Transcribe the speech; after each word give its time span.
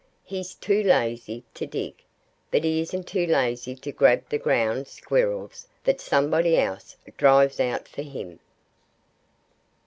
"He's 0.23 0.55
too 0.55 0.81
lazy 0.81 1.43
to 1.53 1.67
dig. 1.67 1.93
But 2.49 2.63
he 2.63 2.81
isn't 2.81 3.03
too 3.05 3.27
lazy 3.27 3.75
to 3.75 3.91
grab 3.91 4.27
the 4.29 4.39
Ground 4.39 4.87
Squirrels 4.87 5.67
that 5.83 6.01
somebody 6.01 6.57
else 6.57 6.95
drives 7.17 7.59
out 7.59 7.87
for 7.87 8.01
him." 8.01 8.39